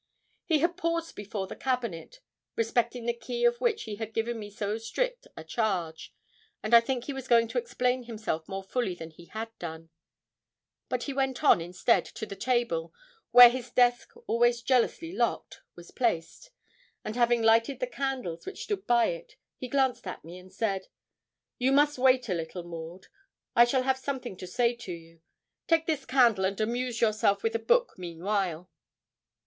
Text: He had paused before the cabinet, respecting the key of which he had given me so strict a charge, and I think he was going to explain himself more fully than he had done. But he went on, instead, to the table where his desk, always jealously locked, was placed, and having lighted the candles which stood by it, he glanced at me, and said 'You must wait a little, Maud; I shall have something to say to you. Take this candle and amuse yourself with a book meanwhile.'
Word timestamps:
He 0.45 0.57
had 0.61 0.77
paused 0.77 1.13
before 1.13 1.45
the 1.45 1.55
cabinet, 1.55 2.21
respecting 2.55 3.05
the 3.05 3.13
key 3.13 3.45
of 3.45 3.61
which 3.61 3.83
he 3.83 3.97
had 3.97 4.15
given 4.15 4.39
me 4.39 4.49
so 4.49 4.79
strict 4.79 5.27
a 5.37 5.43
charge, 5.43 6.11
and 6.63 6.73
I 6.73 6.79
think 6.81 7.03
he 7.03 7.13
was 7.13 7.27
going 7.27 7.47
to 7.49 7.59
explain 7.59 8.05
himself 8.05 8.47
more 8.49 8.63
fully 8.63 8.95
than 8.95 9.11
he 9.11 9.25
had 9.25 9.49
done. 9.59 9.91
But 10.89 11.03
he 11.03 11.13
went 11.13 11.43
on, 11.43 11.61
instead, 11.61 12.03
to 12.05 12.25
the 12.25 12.35
table 12.35 12.91
where 13.29 13.51
his 13.51 13.69
desk, 13.69 14.09
always 14.25 14.63
jealously 14.63 15.11
locked, 15.11 15.59
was 15.75 15.91
placed, 15.91 16.49
and 17.05 17.15
having 17.15 17.43
lighted 17.43 17.79
the 17.79 17.85
candles 17.85 18.43
which 18.47 18.63
stood 18.63 18.87
by 18.87 19.05
it, 19.09 19.35
he 19.59 19.67
glanced 19.69 20.07
at 20.07 20.25
me, 20.25 20.39
and 20.39 20.51
said 20.51 20.87
'You 21.59 21.71
must 21.71 21.99
wait 21.99 22.27
a 22.27 22.33
little, 22.33 22.63
Maud; 22.63 23.05
I 23.55 23.65
shall 23.65 23.83
have 23.83 23.99
something 23.99 24.35
to 24.37 24.47
say 24.47 24.73
to 24.77 24.91
you. 24.93 25.21
Take 25.67 25.85
this 25.85 26.07
candle 26.07 26.45
and 26.45 26.59
amuse 26.59 27.01
yourself 27.01 27.43
with 27.43 27.53
a 27.53 27.59
book 27.59 27.93
meanwhile.' 27.99 28.67